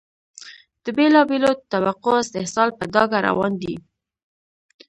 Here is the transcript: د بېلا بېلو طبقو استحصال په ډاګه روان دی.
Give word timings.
د 0.83 0.85
بېلا 0.97 1.21
بېلو 1.29 1.51
طبقو 1.71 2.11
استحصال 2.21 2.69
په 2.77 2.83
ډاګه 2.93 3.19
روان 3.27 3.51
دی. 3.61 3.75